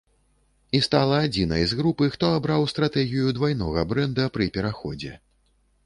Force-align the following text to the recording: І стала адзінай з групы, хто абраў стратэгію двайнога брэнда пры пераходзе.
І 0.77 0.79
стала 0.85 1.19
адзінай 1.25 1.63
з 1.73 1.77
групы, 1.83 2.09
хто 2.17 2.33
абраў 2.39 2.67
стратэгію 2.73 3.37
двайнога 3.39 3.87
брэнда 3.93 4.29
пры 4.39 4.53
пераходзе. 4.59 5.13